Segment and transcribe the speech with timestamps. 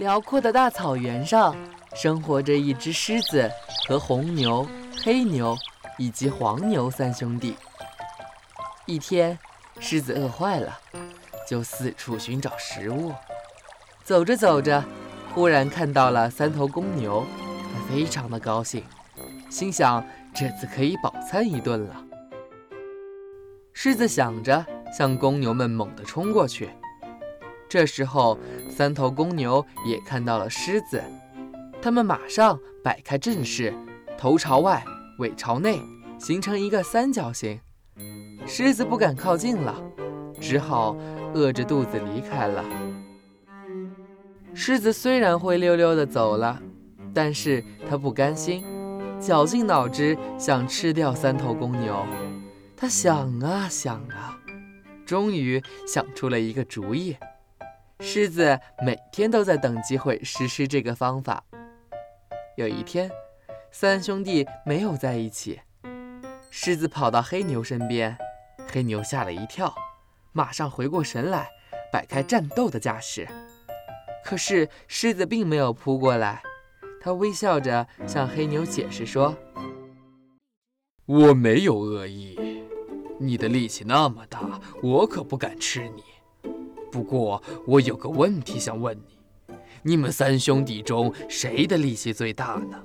[0.00, 1.54] 辽阔的大草原上，
[1.94, 3.50] 生活着一只狮子
[3.86, 4.66] 和红牛、
[5.04, 5.54] 黑牛
[5.98, 7.54] 以及黄牛三兄弟。
[8.86, 9.38] 一天，
[9.78, 10.80] 狮子饿坏了，
[11.46, 13.12] 就四处寻找食物。
[14.02, 14.82] 走着走着，
[15.34, 17.22] 忽然看到了三头公牛，
[17.74, 18.82] 他非常的高兴，
[19.50, 20.02] 心想
[20.34, 22.02] 这次可以饱餐一顿了。
[23.74, 24.64] 狮子想着，
[24.96, 26.70] 向公牛们猛地冲过去。
[27.70, 28.36] 这时候，
[28.68, 31.00] 三头公牛也看到了狮子，
[31.80, 33.72] 它们马上摆开阵势，
[34.18, 34.84] 头朝外，
[35.18, 35.80] 尾朝内，
[36.18, 37.60] 形成一个三角形。
[38.44, 39.80] 狮子不敢靠近了，
[40.40, 40.96] 只好
[41.32, 42.64] 饿着肚子离开了。
[44.52, 46.60] 狮子虽然灰溜溜地走了，
[47.14, 48.64] 但是它不甘心，
[49.20, 52.04] 绞尽脑汁想吃掉三头公牛。
[52.76, 54.36] 他想啊想啊，
[55.06, 57.14] 终于想出了一个主意。
[58.02, 61.44] 狮子每天都在等机会实施这个方法。
[62.56, 63.10] 有一天，
[63.70, 65.60] 三兄弟没有在一起，
[66.50, 68.16] 狮子跑到黑牛身边，
[68.72, 69.74] 黑牛吓了一跳，
[70.32, 71.50] 马上回过神来，
[71.92, 73.28] 摆开战斗的架势。
[74.24, 76.42] 可是狮子并没有扑过来，
[77.02, 79.36] 他微笑着向黑牛解释说
[81.04, 82.64] ：“我没有恶意，
[83.18, 86.02] 你的力气那么大，我可不敢吃你。”
[86.90, 92.82] 不过我有个问题想问你：你们三兄弟中谁的力气最大呢？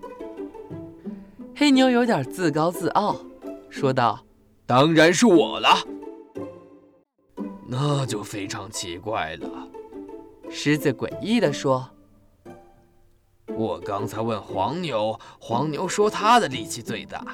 [1.56, 3.16] 黑牛有点自高自傲，
[3.70, 4.26] 说道
[4.68, 5.70] ：“当然是我了。”
[7.68, 9.68] 那就非常奇怪了。
[10.50, 11.90] 狮子诡异地说
[13.58, 17.26] ：“我刚才问黄牛，黄牛说他的力气最大。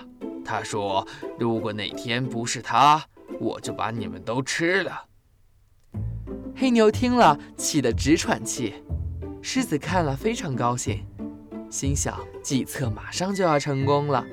[0.46, 1.06] 他说，
[1.38, 3.04] 如果哪天不是他，
[3.40, 5.06] 我就把你们都吃了。”
[6.62, 8.76] 黑牛听了，气得直喘气。
[9.42, 11.04] 狮子看了非常高兴，
[11.72, 14.24] 心想计策马上就要成功了。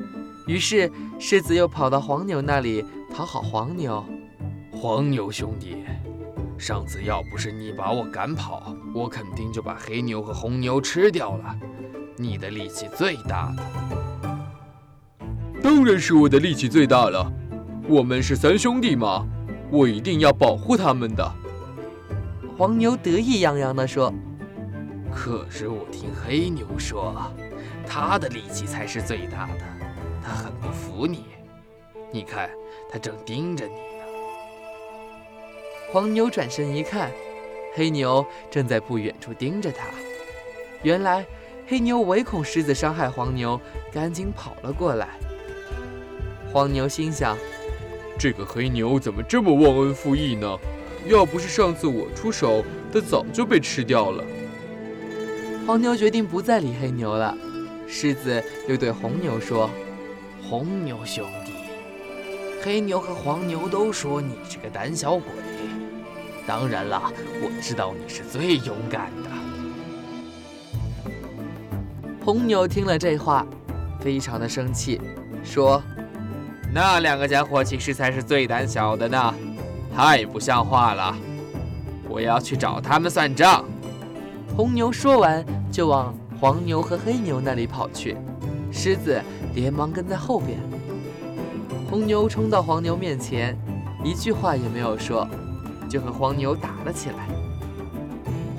[0.47, 4.05] 于是狮子又跑到黄牛那里讨好黄牛。
[4.71, 5.79] 黄牛兄弟，
[6.59, 11.59] 上次要不是你把我赶跑，我肯定就把黑牛和红牛吃掉了。
[12.19, 15.27] 你的力气最大了。
[15.63, 17.33] 当然是我的力气最大了。
[17.89, 19.27] 我们是三兄弟嘛，
[19.71, 21.35] 我一定要保护他们的。
[22.59, 24.13] 黄牛得意洋洋地说
[25.15, 27.15] ：“可是我听黑牛说，
[27.87, 29.65] 他的力气才是最大的，
[30.21, 31.27] 他很不服你。
[32.11, 32.51] 你看，
[32.91, 34.05] 他正盯着你呢。”
[35.93, 37.13] 黄牛转身一看，
[37.77, 39.87] 黑牛正在不远处盯着他。
[40.83, 41.25] 原来，
[41.69, 43.61] 黑牛唯恐狮子伤害黄牛，
[43.93, 45.11] 赶紧跑了过来。
[46.53, 47.39] 黄牛心想
[48.19, 50.59] ：“这个黑牛怎么这么忘恩负义呢？”
[51.09, 54.23] 要不是上次我出手，它早就被吃掉了。
[55.67, 57.37] 黄牛决定不再理黑牛了。
[57.87, 59.71] 狮子又对红牛说
[60.47, 61.53] ：“红牛兄弟，
[62.63, 65.25] 黑牛和黄牛都说你是个胆小鬼。
[66.47, 67.11] 当然了，
[67.43, 69.31] 我知道你是最勇敢的。”
[72.23, 73.47] 红牛听了这话，
[74.01, 75.01] 非常的生气，
[75.43, 75.83] 说
[76.75, 79.35] ：“那两个家伙其实才是最胆小的呢。”
[79.99, 81.13] 太不像话了！
[82.09, 83.65] 我要去找他们算账。
[84.57, 88.17] 红牛说完，就往黄牛和黑牛那里跑去。
[88.71, 89.21] 狮子
[89.57, 90.57] 连忙跟在后边。
[91.91, 93.59] 红牛冲到黄牛面前，
[94.05, 95.27] 一句话也没有说，
[95.91, 97.27] 就和黄牛打了起来。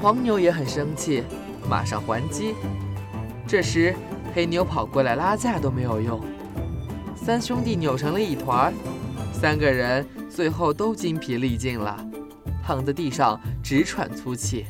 [0.02, 1.24] 黄牛也很生气，
[1.70, 2.54] 马上还击。
[3.48, 3.96] 这时，
[4.36, 6.20] 黑牛跑过来拉架都没有用，
[7.16, 8.74] 三兄弟扭成了一团，
[9.40, 10.06] 三个人。
[10.30, 11.98] 最后都精疲力尽了，
[12.64, 14.66] 躺在地上直喘粗气。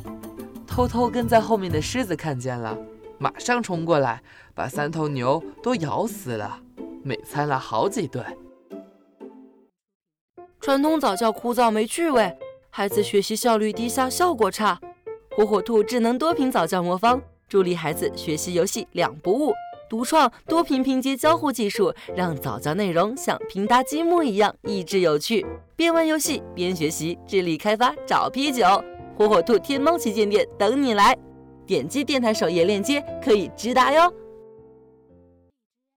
[0.65, 2.75] 偷偷跟在后面的狮子看见了，
[3.19, 4.23] 马上冲过来，
[4.55, 6.59] 把三头牛都咬死了，
[7.03, 8.25] 美餐了好几顿。
[10.59, 12.35] 传统早教枯燥没趣味，
[12.69, 14.79] 孩子学习效率低下，效果差。
[15.35, 19.53] 火火兔智能多屏早教魔方，助力孩子学习游戏两不误。
[19.89, 25.45] 独创多屏拼接交互技术，让早教内容像拼搭积木一样益智有趣。
[25.75, 28.65] 边玩游戏边学习，智力开发找啤酒。
[29.17, 31.17] 火火兔天猫旗舰店等你来！
[31.65, 34.13] 点击电台首页链接可以直达哟。